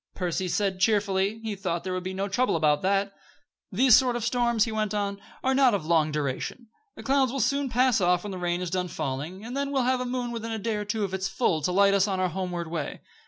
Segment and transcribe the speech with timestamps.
[0.15, 3.13] Percy said, cheerfully, he thought there would be no trouble about that.
[3.71, 6.69] "These sort of storms," he went on, "are not of long duration.
[6.95, 9.83] The clouds will soon pass off when the rain is done falling, and then we'll
[9.83, 12.19] have a moon within a day or two of its full to light us on
[12.19, 13.01] our homeward way.